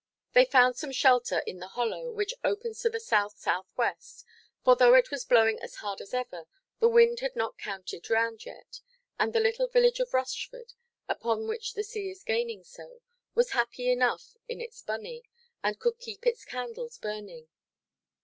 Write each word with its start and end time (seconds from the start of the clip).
They 0.33 0.45
found 0.45 0.77
some 0.77 0.91
shelter 0.91 1.43
in 1.45 1.59
the 1.59 1.67
hollow, 1.77 2.09
which 2.11 2.33
opens 2.43 2.79
to 2.81 2.89
the 2.89 2.99
south–south–west; 2.99 4.25
for, 4.63 4.75
though 4.75 4.95
it 4.95 5.11
was 5.11 5.25
blowing 5.25 5.59
as 5.61 5.75
hard 5.75 6.01
as 6.01 6.11
ever, 6.11 6.45
the 6.79 6.89
wind 6.89 7.19
had 7.19 7.35
not 7.35 7.59
canted 7.59 8.09
round 8.09 8.43
yet; 8.43 8.81
and 9.19 9.31
the 9.31 9.39
little 9.39 9.67
village 9.67 9.99
of 9.99 10.11
Rushford, 10.15 10.73
upon 11.07 11.47
which 11.47 11.75
the 11.75 11.83
sea 11.83 12.09
is 12.09 12.23
gaining 12.23 12.63
so, 12.63 13.03
was 13.35 13.51
happy 13.51 13.91
enough 13.91 14.35
in 14.47 14.59
its 14.59 14.81
"bunney," 14.81 15.21
and 15.63 15.79
could 15.79 15.99
keep 15.99 16.25
its 16.25 16.45
candles 16.45 16.97
burning. 16.97 17.47